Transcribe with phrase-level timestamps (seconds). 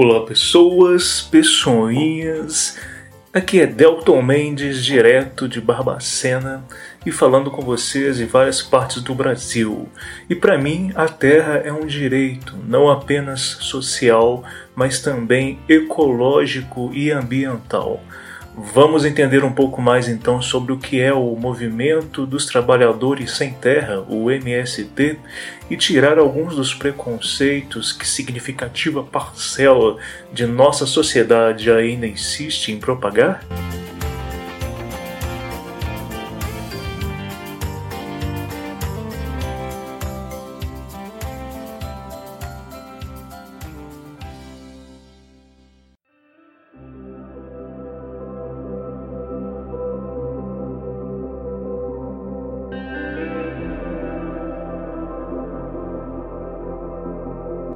[0.00, 2.78] Olá pessoas, pessoinhas,
[3.34, 6.64] aqui é Delton Mendes, direto de Barbacena
[7.04, 9.88] e falando com vocês em várias partes do Brasil.
[10.30, 17.10] E para mim, a terra é um direito, não apenas social, mas também ecológico e
[17.10, 18.00] ambiental.
[18.60, 23.52] Vamos entender um pouco mais então sobre o que é o Movimento dos Trabalhadores Sem
[23.52, 25.16] Terra, o MST,
[25.70, 29.96] e tirar alguns dos preconceitos que significativa parcela
[30.32, 33.44] de nossa sociedade ainda insiste em propagar?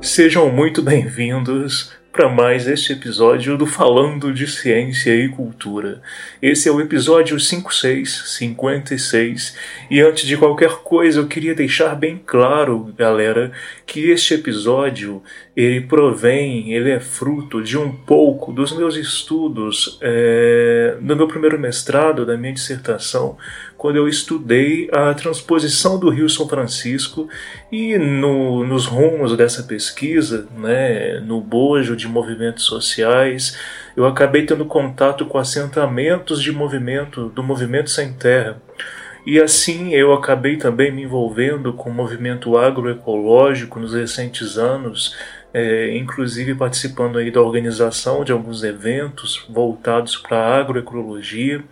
[0.03, 6.03] Sejam muito bem-vindos para mais este episódio do Falando de Ciência e Cultura.
[6.43, 9.57] Esse é o episódio 5656
[9.89, 13.53] e antes de qualquer coisa eu queria deixar bem claro, galera,
[13.87, 15.23] que este episódio
[15.57, 21.61] ele provém, ele é fruto de um pouco dos meus estudos é, no meu primeiro
[21.61, 23.39] mestrado, da minha dissertação,
[23.83, 27.29] quando eu estudei a transposição do Rio São Francisco
[27.71, 33.59] e no, nos rumos dessa pesquisa, né, no bojo de movimentos sociais,
[33.97, 38.63] eu acabei tendo contato com assentamentos de movimento do movimento sem terra.
[39.27, 45.17] E assim eu acabei também me envolvendo com o movimento agroecológico nos recentes anos,
[45.53, 51.65] é, inclusive participando aí da organização de alguns eventos voltados para a agroecologia.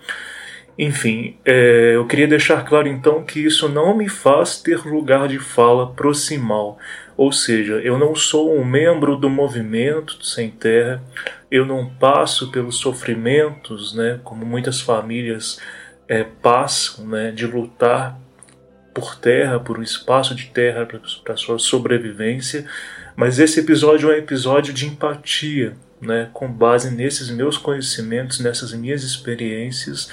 [0.82, 5.38] Enfim, é, eu queria deixar claro então que isso não me faz ter lugar de
[5.38, 6.78] fala proximal,
[7.18, 11.02] ou seja, eu não sou um membro do movimento Sem Terra,
[11.50, 15.60] eu não passo pelos sofrimentos, né, como muitas famílias
[16.08, 18.18] é, passam, né, de lutar
[18.94, 20.88] por terra, por um espaço de terra
[21.22, 22.64] para sua sobrevivência,
[23.14, 28.72] mas esse episódio é um episódio de empatia, né, com base nesses meus conhecimentos, nessas
[28.72, 30.10] minhas experiências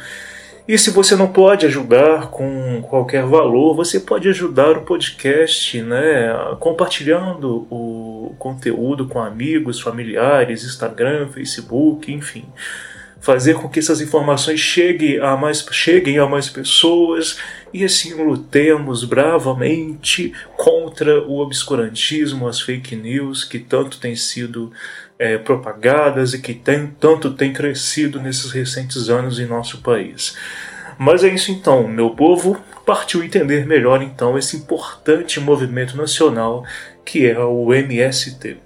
[0.65, 6.33] E se você não pode ajudar com qualquer valor, você pode ajudar o podcast, né,
[6.57, 12.45] compartilhando o conteúdo com amigos, familiares, Instagram, Facebook, enfim.
[13.19, 17.39] fazer com que essas informações cheguem a mais, cheguem a mais pessoas
[17.73, 24.73] e assim lutemos bravamente contra o obscurantismo, as fake news que tanto têm sido
[25.17, 30.37] é, propagadas e que tem, tanto têm crescido nesses recentes anos em nosso país.
[30.97, 36.65] Mas é isso então, meu povo partiu entender melhor então esse importante movimento nacional
[37.05, 38.57] que é o MST.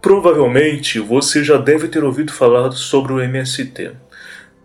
[0.00, 3.92] Provavelmente você já deve ter ouvido falar sobre o MST.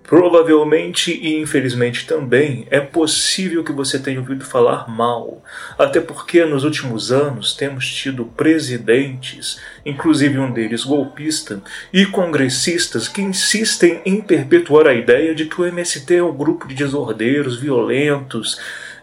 [0.04, 5.42] Provavelmente e infelizmente também é possível que você tenha ouvido falar mal,
[5.80, 13.22] até porque nos últimos anos temos tido presidentes, inclusive um deles golpista, e congressistas que
[13.22, 18.60] insistem em perpetuar a ideia de que o MST é um grupo de desordeiros, violentos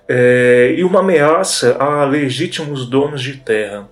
[0.07, 3.89] é, e uma ameaça a legítimos donos de terra.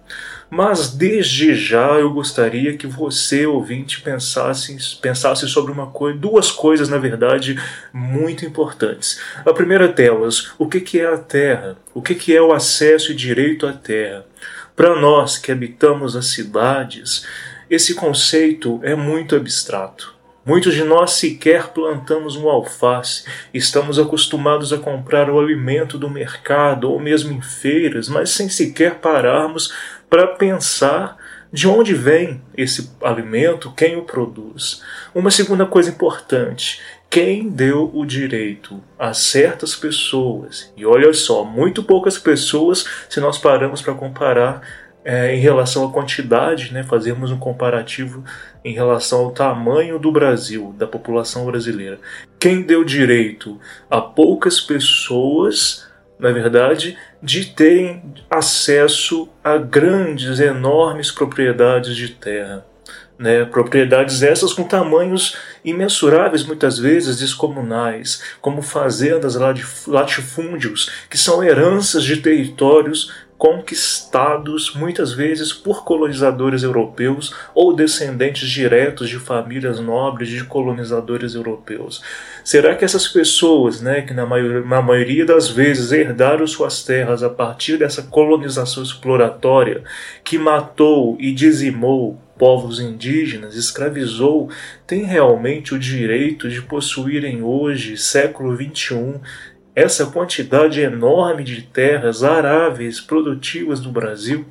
[0.50, 6.88] Mas desde já eu gostaria que você, ouvinte, pensasse, pensasse sobre uma coisa, duas coisas,
[6.88, 7.60] na verdade,
[7.92, 9.20] muito importantes.
[9.44, 11.76] A primeira delas, o que, que é a Terra?
[11.92, 14.24] O que, que é o acesso e direito à Terra?
[14.74, 17.26] Para nós que habitamos as cidades,
[17.68, 20.16] esse conceito é muito abstrato.
[20.48, 26.90] Muitos de nós sequer plantamos um alface, estamos acostumados a comprar o alimento do mercado
[26.90, 29.74] ou mesmo em feiras, mas sem sequer pararmos
[30.08, 31.16] para pensar
[31.52, 34.82] de onde vem esse alimento, quem o produz.
[35.14, 41.82] Uma segunda coisa importante: quem deu o direito a certas pessoas, e olha só, muito
[41.82, 44.62] poucas pessoas, se nós paramos para comparar
[45.04, 48.22] é, em relação à quantidade, né, fazermos um comparativo
[48.62, 51.98] em relação ao tamanho do Brasil, da população brasileira.
[52.38, 53.58] Quem deu direito
[53.90, 55.87] a poucas pessoas
[56.18, 62.64] na verdade, de terem acesso a grandes, enormes propriedades de terra.
[63.18, 69.36] Né, propriedades essas com tamanhos imensuráveis, muitas vezes descomunais, como fazendas
[69.88, 79.08] latifúndios, que são heranças de territórios conquistados muitas vezes por colonizadores europeus ou descendentes diretos
[79.08, 82.02] de famílias nobres de colonizadores europeus.
[82.42, 87.22] Será que essas pessoas, né, que na, maior, na maioria das vezes herdaram suas terras
[87.22, 89.84] a partir dessa colonização exploratória
[90.24, 94.48] que matou e dizimou povos indígenas, escravizou,
[94.86, 99.16] têm realmente o direito de possuírem hoje, século XXI,
[99.78, 104.44] essa quantidade enorme de terras aráveis, produtivas do Brasil?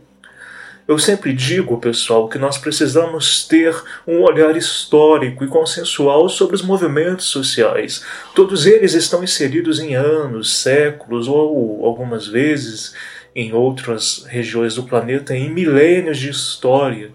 [0.87, 3.75] Eu sempre digo, pessoal, que nós precisamos ter
[4.07, 8.05] um olhar histórico e consensual sobre os movimentos sociais.
[8.33, 12.95] Todos eles estão inseridos em anos, séculos ou algumas vezes
[13.35, 17.11] em outras regiões do planeta em milênios de história.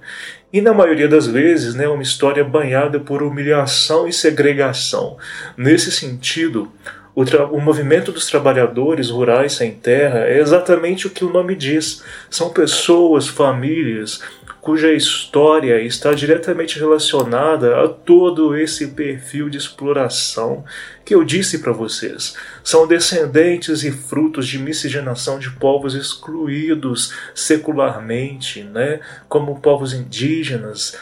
[0.53, 5.17] E na maioria das vezes, né, uma história banhada por humilhação e segregação.
[5.57, 6.71] Nesse sentido,
[7.15, 12.03] o, o, movimento dos trabalhadores rurais sem terra é exatamente o que o nome diz.
[12.31, 14.21] São pessoas, famílias,
[14.63, 20.65] cuja história está diretamente relacionada a todo esse perfil de exploração
[21.05, 22.35] que eu disse para vocês.
[22.65, 29.01] São descendentes e frutos de miscigenação de povos excluídos secularmente, né?
[29.29, 30.97] como povos indígenas,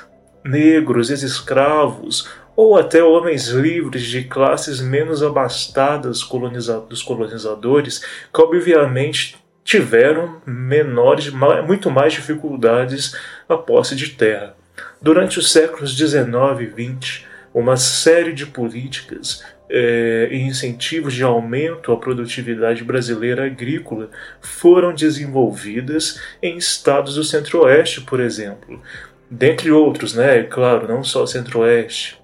[0.44, 2.28] negros, ex-escravos,
[2.62, 11.30] ou até homens livres de classes menos abastadas coloniza dos colonizadores, que obviamente tiveram menores,
[11.66, 13.16] muito mais dificuldades
[13.48, 14.54] na posse de terra.
[15.00, 21.90] Durante os séculos 19 e 20, uma série de políticas eh, e incentivos de aumento
[21.90, 24.10] à produtividade brasileira agrícola
[24.42, 28.82] foram desenvolvidas em estados do Centro-Oeste, por exemplo,
[29.30, 30.42] dentre outros, né?
[30.42, 32.20] Claro, não só Centro-Oeste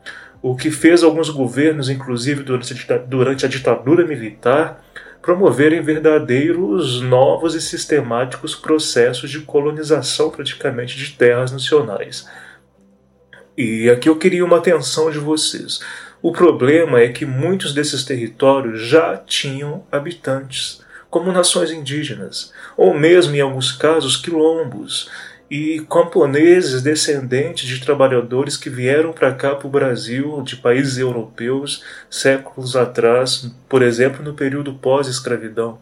[0.49, 4.81] o que fez alguns governos, inclusive durante a ditadura militar,
[5.21, 12.29] promoverem verdadeiros novos e sistemáticos processos de colonização praticamente de terras nacionais.
[13.59, 15.81] E aqui eu queria uma atenção de vocês.
[16.23, 23.35] O problema é que muitos desses territórios já tinham habitantes, como nações indígenas, ou mesmo
[23.35, 25.11] em alguns casos quilombos,
[25.51, 31.85] e camponeses descendentes de trabalhadores que vieram para cá para o Brasil de países europeus
[32.11, 35.79] séculos atrás, por exemplo, no período pós-escravidão.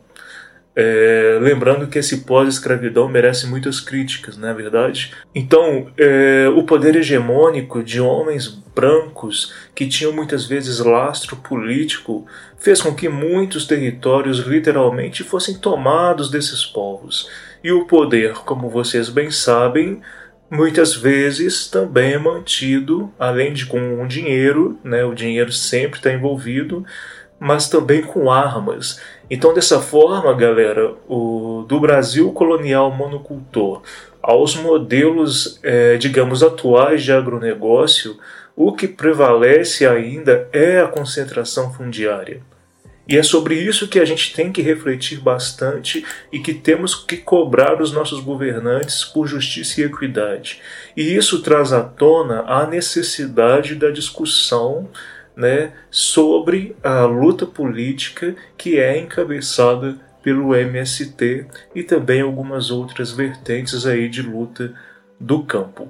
[0.77, 5.15] É, lembrando que esse pós-escravidão merece muitas críticas, não é verdade?
[5.33, 12.27] Então, é, o poder hegemônico de homens brancos que tinham muitas vezes lastro político
[12.59, 17.31] fez com que muitos territórios literalmente fossem tomados desses povos.
[17.65, 20.03] E o poder, como vocês bem sabem,
[20.51, 26.85] muitas vezes também é mantido, além de com dinheiro, né, o dinheiro sempre está envolvido,
[27.41, 29.01] mas também com armas.
[29.31, 33.81] Então, dessa forma, galera, o, do Brasil colonial monocultor
[34.21, 38.19] aos modelos, é, digamos, atuais de agronegócio,
[38.55, 42.43] o que prevalece ainda é a concentração fundiária.
[43.07, 47.19] E é sobre isso que a gente tem que refletir bastante e que temos que
[47.19, 50.63] cobrar os nossos governantes por justiça e equidade.
[50.97, 54.89] E isso traz à tona a necessidade da discussão
[55.37, 63.85] né, sobre a luta política que é encabeçada pelo MST e também algumas outras vertentes
[63.85, 64.73] aí de luta
[65.21, 65.89] do campo.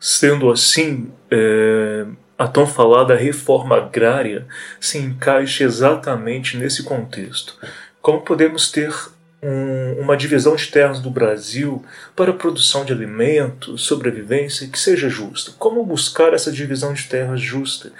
[0.00, 2.06] Sendo assim, é,
[2.38, 4.46] a tão falada reforma agrária
[4.80, 7.56] se encaixa exatamente nesse contexto.
[8.00, 8.94] Como podemos ter
[9.42, 15.08] um, uma divisão de terras do Brasil para a produção de alimentos, sobrevivência que seja
[15.08, 15.52] justa?
[15.58, 17.90] Como buscar essa divisão de terras justa?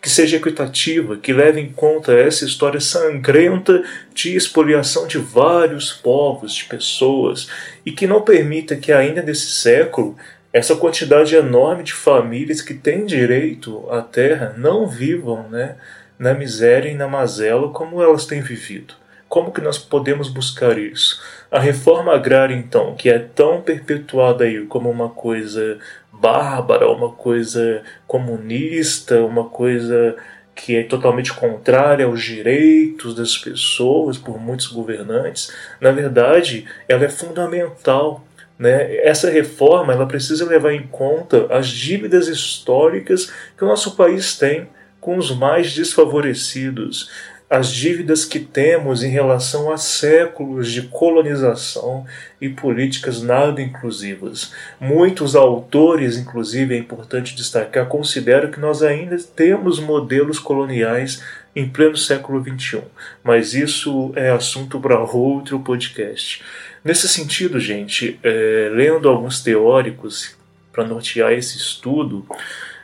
[0.00, 3.82] Que seja equitativa, que leve em conta essa história sangrenta
[4.14, 7.48] de expoliação de vários povos, de pessoas,
[7.84, 10.16] e que não permita que ainda nesse século
[10.56, 15.76] essa quantidade enorme de famílias que têm direito à terra não vivam né,
[16.18, 18.94] na miséria e na mazela como elas têm vivido.
[19.28, 21.20] Como que nós podemos buscar isso?
[21.50, 25.78] A reforma agrária, então, que é tão perpetuada aí como uma coisa
[26.10, 30.16] bárbara, uma coisa comunista, uma coisa
[30.54, 37.10] que é totalmente contrária aos direitos das pessoas por muitos governantes, na verdade, ela é
[37.10, 38.24] fundamental
[38.58, 38.96] né?
[38.98, 44.68] Essa reforma ela precisa levar em conta as dívidas históricas que o nosso país tem
[45.00, 47.10] com os mais desfavorecidos,
[47.48, 52.04] as dívidas que temos em relação a séculos de colonização
[52.40, 54.52] e políticas nada inclusivas.
[54.80, 61.22] Muitos autores, inclusive é importante destacar, consideram que nós ainda temos modelos coloniais
[61.54, 62.82] em pleno século XXI,
[63.22, 66.42] mas isso é assunto para outro podcast.
[66.86, 70.36] Nesse sentido, gente, é, lendo alguns teóricos
[70.72, 72.24] para nortear esse estudo,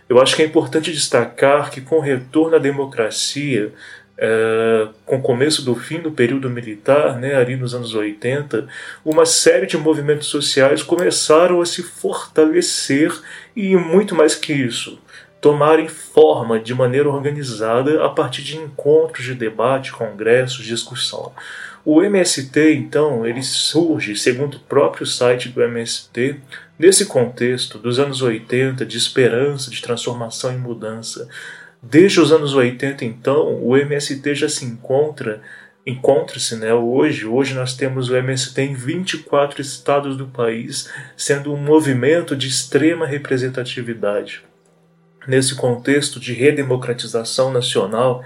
[0.08, 3.72] eu acho que é importante destacar que com o retorno à democracia,
[4.18, 8.66] é, com o começo do fim do período militar, né, ali nos anos 80,
[9.04, 13.16] uma série de movimentos sociais começaram a se fortalecer
[13.54, 14.98] e muito mais que isso,
[15.40, 21.32] tomarem forma de maneira organizada a partir de encontros de debate, congressos, discussão.
[21.84, 26.36] O MST, então, ele surge, segundo o próprio site do MST,
[26.78, 31.28] nesse contexto dos anos 80 de esperança, de transformação e mudança.
[31.82, 35.40] Desde os anos 80, então, o MST já se encontra
[35.84, 37.26] encontra-se né, hoje.
[37.26, 43.06] Hoje nós temos o MST em 24 estados do país, sendo um movimento de extrema
[43.06, 44.42] representatividade.
[45.26, 48.24] Nesse contexto de redemocratização nacional,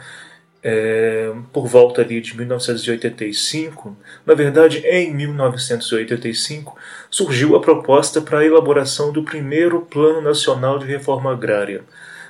[0.69, 3.97] é, por volta ali de 1985,
[4.27, 6.77] na verdade em 1985,
[7.09, 11.85] surgiu a proposta para a elaboração do primeiro Plano Nacional de Reforma Agrária.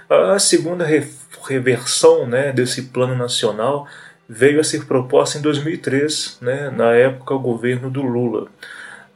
[0.06, 0.86] A segunda
[1.48, 3.88] reversão né, desse Plano Nacional
[4.28, 8.48] veio a ser proposta em 2003, né, na época o governo do Lula.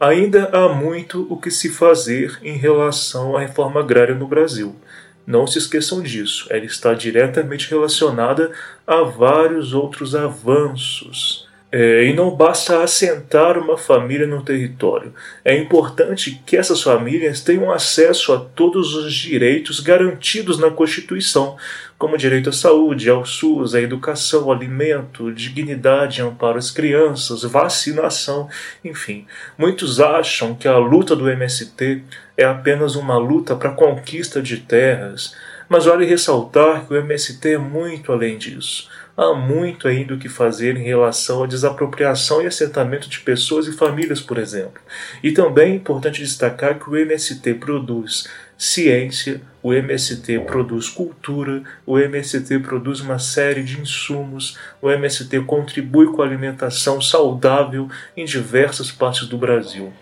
[0.01, 4.75] Ainda há muito o que se fazer em relação à reforma agrária no Brasil.
[5.31, 8.51] Não se esqueçam disso, ela está diretamente relacionada
[8.85, 11.49] a vários outros avanços.
[11.73, 15.15] É, e não basta assentar uma família no território.
[15.45, 21.57] É importante que essas famílias tenham acesso a todos os direitos garantidos na Constituição,
[21.97, 28.49] como direito à saúde, ao SUS, à educação, alimento, dignidade, amparo às crianças, vacinação,
[28.85, 29.27] enfim.
[29.57, 32.03] Muitos acham que a luta do MST
[32.37, 35.37] é apenas uma luta para a conquista de terras,
[35.69, 38.89] mas vale ressaltar que o MST é muito além disso.
[39.23, 43.73] Há muito ainda o que fazer em relação à desapropriação e assentamento de pessoas e
[43.73, 44.81] famílias, por exemplo.
[45.23, 51.99] E também é importante destacar que o MST produz ciência, o MST produz cultura, o
[51.99, 58.91] MST produz uma série de insumos, o MST contribui com a alimentação saudável em diversas
[58.91, 59.93] partes do Brasil.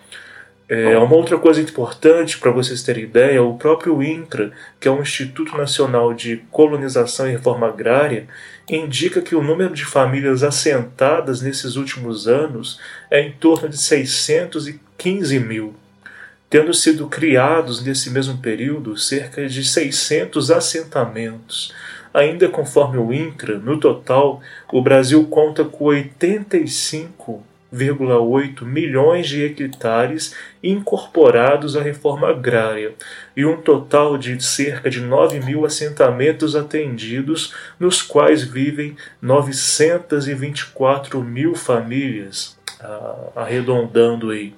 [0.69, 5.01] É, uma outra coisa importante para vocês terem ideia, o próprio INCRA, que é o
[5.01, 8.29] Instituto Nacional de Colonização e Reforma Agrária,
[8.69, 12.79] indica que o número de famílias assentadas nesses últimos anos
[13.11, 15.75] é em torno de 615 mil,
[16.51, 21.75] tendo sido criados nesse mesmo período cerca de 600 assentamentos.
[22.13, 30.35] Ainda conforme o INCRA, no total, o Brasil conta com 85 1,8 milhões de hectares
[30.63, 32.95] incorporados à reforma agrária
[33.37, 41.55] e um total de cerca de 9 mil assentamentos atendidos, nos quais vivem 924 mil
[41.55, 42.59] famílias,
[43.37, 44.55] arredondando aí.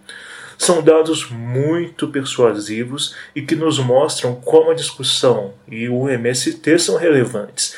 [0.56, 6.98] São dados muito persuasivos e que nos mostram como a discussão e o MST são
[6.98, 7.74] relevantes.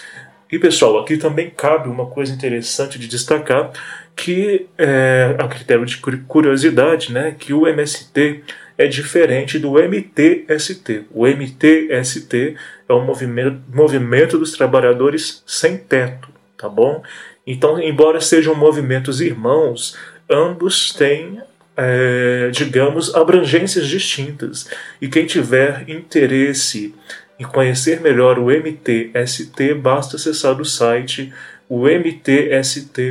[0.52, 3.72] E pessoal, aqui também cabe uma coisa interessante de destacar
[4.14, 8.42] que é, a critério de curiosidade, né, que o MST
[8.76, 11.06] é diferente do MTST.
[11.10, 12.56] O MTST
[12.86, 16.28] é o movimento, movimento dos trabalhadores sem teto,
[16.58, 17.02] tá bom?
[17.46, 19.96] Então, embora sejam movimentos irmãos,
[20.28, 21.40] ambos têm,
[21.74, 24.68] é, digamos, abrangências distintas.
[25.00, 26.94] E quem tiver interesse
[27.42, 31.32] em conhecer melhor o MTST, basta acessar o site
[31.68, 33.08] o mtst.org.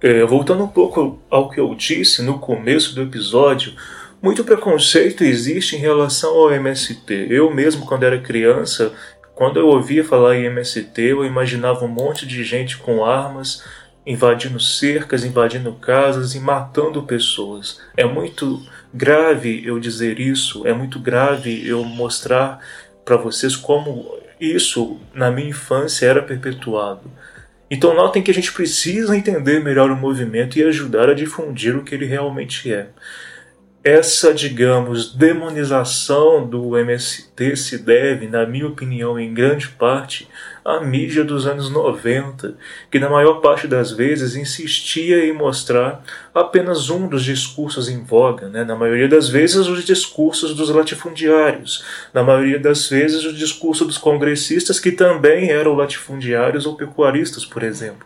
[0.00, 3.74] É, voltando um pouco ao que eu disse no começo do episódio,
[4.22, 7.26] muito preconceito existe em relação ao MST.
[7.30, 8.92] Eu mesmo, quando era criança,
[9.34, 13.62] quando eu ouvia falar em MST, eu imaginava um monte de gente com armas
[14.06, 17.80] invadindo cercas, invadindo casas e matando pessoas.
[17.96, 18.62] É muito
[18.94, 22.60] grave eu dizer isso, é muito grave eu mostrar
[23.04, 27.10] para vocês como isso na minha infância era perpetuado.
[27.68, 31.82] Então notem que a gente precisa entender melhor o movimento e ajudar a difundir o
[31.82, 32.88] que ele realmente é
[33.86, 40.28] essa, digamos, demonização do MST se deve, na minha opinião, em grande parte,
[40.64, 42.56] à mídia dos anos 90,
[42.90, 46.02] que na maior parte das vezes insistia em mostrar
[46.34, 48.64] apenas um dos discursos em voga, né?
[48.64, 53.98] na maioria das vezes os discursos dos latifundiários, na maioria das vezes o discurso dos
[53.98, 58.04] congressistas que também eram latifundiários ou pecuaristas, por exemplo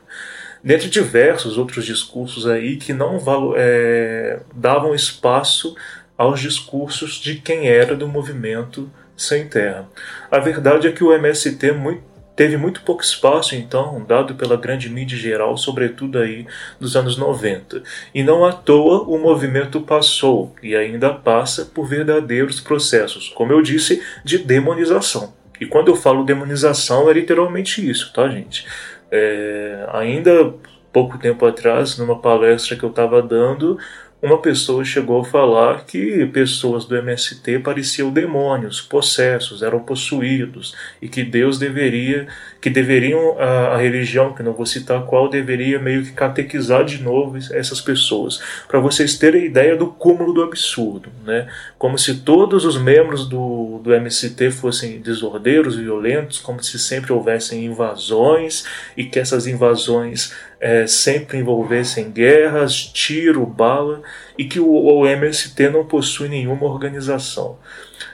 [0.63, 3.19] dentre diversos outros discursos aí que não
[3.57, 5.75] é, davam espaço
[6.17, 9.89] aos discursos de quem era do movimento sem terra.
[10.31, 12.03] A verdade é que o MST muito,
[12.37, 16.47] teve muito pouco espaço, então, dado pela grande mídia geral, sobretudo aí
[16.79, 17.83] nos anos 90.
[18.15, 23.63] E não à toa o movimento passou e ainda passa por verdadeiros processos, como eu
[23.63, 25.40] disse, de demonização.
[25.61, 28.67] E quando eu falo demonização, é literalmente isso, tá, gente?
[29.11, 30.55] É, ainda
[30.93, 33.79] pouco tempo atrás, numa palestra que eu estava dando,
[34.23, 41.09] uma pessoa chegou a falar que pessoas do MST pareciam demônios, possessos, eram possuídos e
[41.09, 42.29] que Deus deveria,
[42.61, 47.03] que deveriam a, a, religião, que não vou citar qual, deveria meio que catequizar de
[47.03, 51.49] novo essas pessoas, para vocês terem ideia do cúmulo do absurdo, né?
[51.79, 57.65] Como se todos os membros do, do MST fossem desordeiros, violentos, como se sempre houvessem
[57.65, 64.03] invasões e que essas invasões é, sempre envolvessem guerras, tiro, bala
[64.37, 67.59] e que o, o MST não possui nenhuma organização.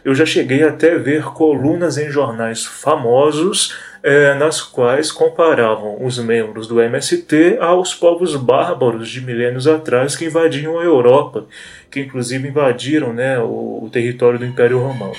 [0.04, 6.68] Eu já cheguei até ver colunas em jornais famosos é, nas quais comparavam os membros
[6.68, 11.44] do MST aos povos bárbaros de milênios atrás que invadiam a Europa,
[11.90, 15.16] que inclusive invadiram né, o, o território do Império Romano.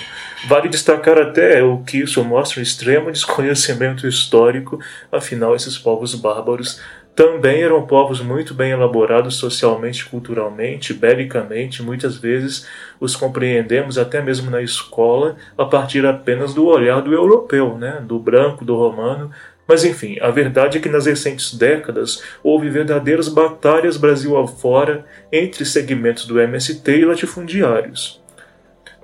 [0.48, 4.80] Vale destacar até o que isso mostra um extremo desconhecimento histórico,
[5.12, 6.80] afinal, esses povos bárbaros
[7.18, 11.82] também eram povos muito bem elaborados socialmente, culturalmente, belicamente.
[11.82, 12.68] Muitas vezes
[13.00, 18.04] os compreendemos até mesmo na escola a partir apenas do olhar do europeu, né?
[18.06, 19.32] do branco, do romano.
[19.68, 25.66] Mas enfim, a verdade é que nas recentes décadas houve verdadeiras batalhas Brasil afora entre
[25.66, 28.22] segmentos do MST e latifundiários.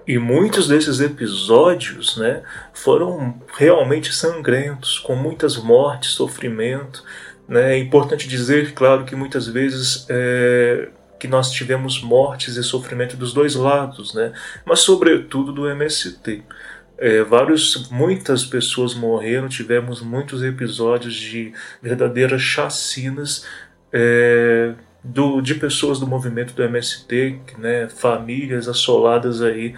[0.05, 7.03] E muitos desses episódios né, foram realmente sangrentos, com muitas mortes, sofrimento?
[7.49, 13.33] É importante dizer, claro, que muitas vezes é, que nós tivemos mortes e sofrimento dos
[13.33, 14.33] dois lados, né?
[14.65, 16.43] mas sobretudo do MST.
[16.97, 21.51] É, vários, muitas pessoas morreram, tivemos muitos episódios de
[21.81, 23.45] verdadeiras chacinas,
[23.91, 29.75] é, do, de pessoas do movimento do MST, né, famílias assoladas aí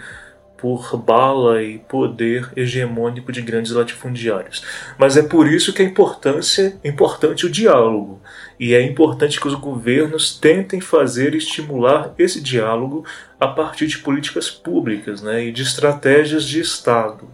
[0.58, 4.64] por bala e poder hegemônico de grandes latifundiários.
[4.98, 8.20] Mas é por isso que é importância, importante o diálogo.
[8.58, 13.04] E é importante que os governos tentem fazer e estimular esse diálogo
[13.38, 17.28] a partir de políticas públicas né, e de estratégias de Estado.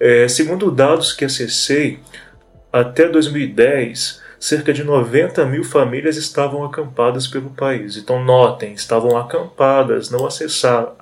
[0.00, 2.00] É, segundo dados que acessei,
[2.72, 7.96] até 2010, cerca de 90 mil famílias estavam acampadas pelo país.
[7.96, 10.28] Então, notem, estavam acampadas, não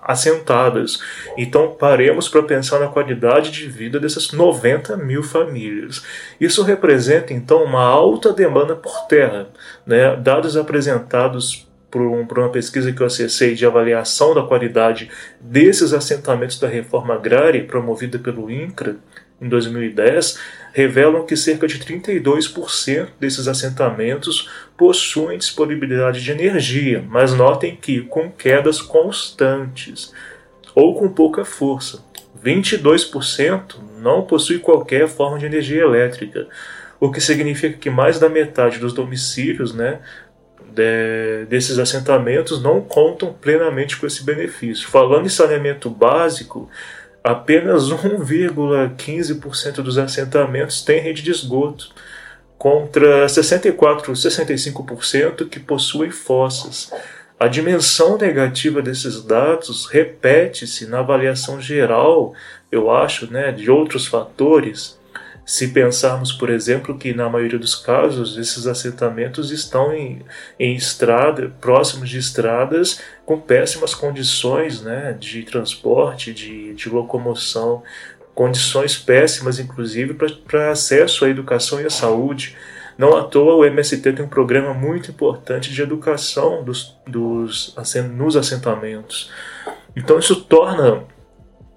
[0.01, 1.01] assentadas.
[1.37, 6.05] Então, paremos para pensar na qualidade de vida dessas 90 mil famílias.
[6.41, 9.49] Isso representa, então, uma alta demanda por terra.
[9.85, 10.15] Né?
[10.15, 16.61] Dados apresentados por, por, uma pesquisa que eu acessei de avaliação da qualidade desses assentamentos
[16.61, 18.99] da reforma agrária promovida pelo INCRA
[19.43, 20.39] em 2010
[20.73, 28.31] revelam que cerca de 32% desses assentamentos possuem disponibilidade de energia, mas notem que com
[28.31, 30.13] quedas constantes
[30.75, 32.03] ou com pouca força.
[32.43, 36.49] 22% não possui qualquer forma de energia elétrica,
[36.99, 40.01] o que significa que mais da metade dos domicílios né,
[40.75, 44.89] de, desses assentamentos não contam plenamente com esse benefício.
[44.89, 46.69] Falando em saneamento básico,
[47.23, 51.91] apenas 1,15% dos assentamentos têm rede de esgoto,
[52.59, 56.93] contra 64, 65% que possuem fossas.
[57.39, 62.35] A dimensão negativa desses dados repete-se na avaliação geral,
[62.71, 64.97] eu acho, né, de outros fatores
[65.45, 70.23] se pensarmos, por exemplo, que na maioria dos casos esses assentamentos estão em,
[70.59, 77.83] em estrada, próximos de estradas com péssimas condições né, de transporte, de, de locomoção,
[78.35, 80.15] condições péssimas, inclusive,
[80.47, 82.57] para acesso à educação e à saúde.
[82.97, 87.75] Não à toa o MST tem um programa muito importante de educação dos, dos,
[88.15, 89.31] nos assentamentos.
[89.97, 91.05] Então isso torna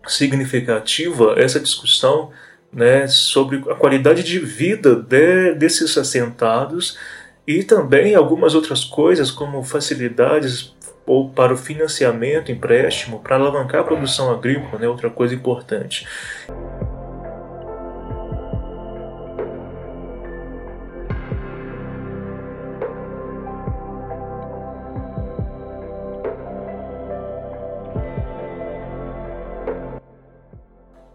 [0.07, 2.31] significativa essa discussão
[2.75, 6.97] né, sobre a qualidade de vida de, desses assentados
[7.47, 13.83] e também algumas outras coisas como facilidades ou para o financiamento, empréstimo, para alavancar a
[13.83, 16.05] produção agrícola, né, outra coisa importante.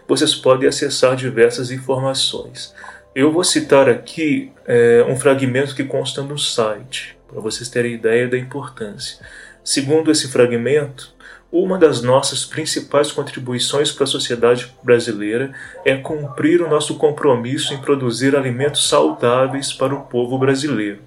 [0.09, 2.75] vocês podem acessar diversas informações.
[3.15, 8.27] Eu vou citar aqui é, um fragmento que consta no site, para vocês terem ideia
[8.27, 9.19] da importância.
[9.63, 11.13] Segundo esse fragmento,
[11.53, 15.53] uma das nossas principais contribuições para a sociedade brasileira
[15.85, 21.03] é cumprir o nosso compromisso em produzir alimentos saudáveis para o povo brasileiro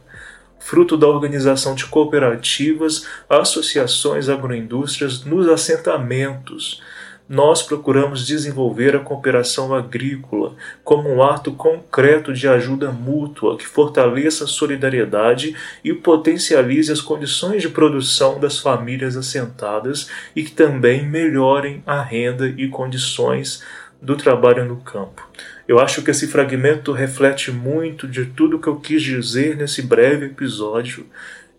[0.59, 6.81] fruto da organização de cooperativas, associações agroindústrias nos assentamentos.
[7.29, 14.45] Nós procuramos desenvolver a cooperação agrícola como um ato concreto de ajuda mútua que fortaleça
[14.45, 21.83] a solidariedade e potencialize as condições de produção das famílias assentadas e que também melhorem
[21.85, 23.61] a renda e condições
[24.01, 25.27] do trabalho no campo.
[25.67, 30.27] Eu acho que esse fragmento reflete muito de tudo que eu quis dizer nesse breve
[30.27, 31.05] episódio.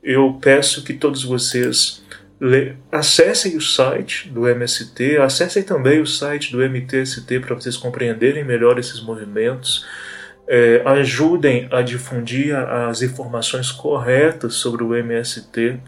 [0.02, 2.02] Eu peço que todos vocês
[2.90, 8.78] acessem o site do MST, acessem também o site do MTST para vocês compreenderem melhor
[8.78, 9.84] esses movimentos.
[10.46, 15.78] É, ajudem a difundir as informações corretas sobre o MST.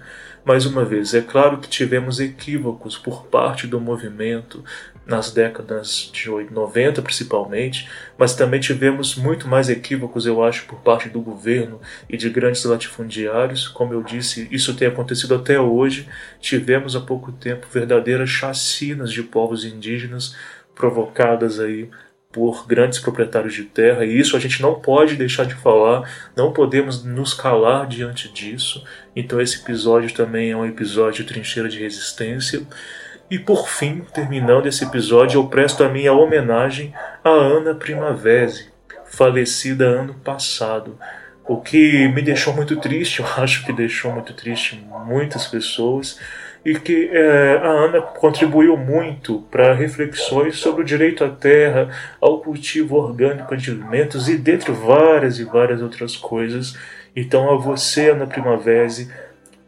[0.45, 4.63] Mais uma vez, é claro que tivemos equívocos por parte do movimento,
[5.11, 11.09] nas décadas de 90 principalmente, mas também tivemos muito mais equívocos, eu acho, por parte
[11.09, 13.67] do governo e de grandes latifundiários.
[13.67, 16.09] Como eu disse, isso tem acontecido até hoje.
[16.41, 20.37] Tivemos há pouco tempo verdadeiras chacinas de povos indígenas
[20.75, 21.91] provocadas aí
[22.33, 26.53] por grandes proprietários de terra, e isso a gente não pode deixar de falar, não
[26.53, 28.85] podemos nos calar diante disso.
[29.17, 32.63] Então esse episódio também é um episódio de trincheira de resistência.
[33.31, 38.71] E por fim, terminando esse episódio, eu presto a minha homenagem a Ana Primavesi,
[39.05, 40.99] falecida ano passado.
[41.47, 46.19] O que me deixou muito triste, eu acho que deixou muito triste muitas pessoas,
[46.65, 51.89] e que é, a Ana contribuiu muito para reflexões sobre o direito à terra,
[52.21, 56.77] ao cultivo orgânico de alimentos e dentre várias e várias outras coisas.
[57.15, 59.09] Então, a você, Ana Primavesi,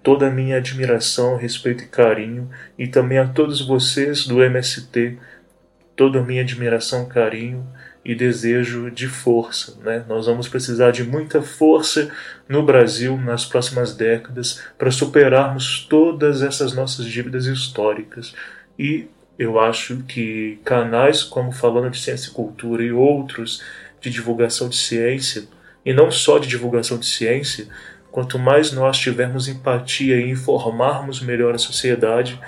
[0.03, 5.19] toda a minha admiração, respeito e carinho, e também a todos vocês do MST,
[5.97, 7.67] toda a minha admiração, carinho
[8.05, 9.79] e desejo de força.
[9.83, 10.05] Né?
[10.09, 12.11] Nós vamos precisar de muita força
[12.49, 18.35] no Brasil nas próximas décadas para superarmos todas essas nossas dívidas históricas.
[18.79, 19.07] E
[19.39, 23.63] eu acho que canais como Falando de Ciência e Cultura e outros
[24.01, 25.45] de divulgação de ciência,
[25.85, 27.69] e não só de divulgação de ciência,
[28.13, 32.39] quanto mais nós tivermos empatia e informarmos melhor a sociedade,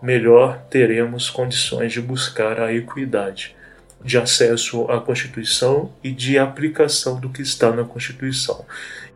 [0.00, 3.56] melhor teremos condições de buscar a equidade
[4.04, 8.66] de acesso à Constituição e de aplicação do que está na Constituição.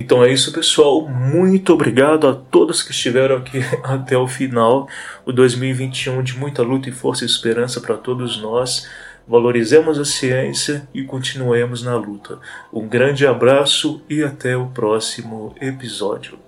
[0.01, 1.07] Então é isso, pessoal.
[1.07, 4.88] Muito obrigado a todos que estiveram aqui até o final.
[5.27, 8.88] O 2021 de muita luta e força e esperança para todos nós.
[9.28, 12.38] Valorizemos a ciência e continuemos na luta.
[12.72, 16.47] Um grande abraço e até o próximo episódio.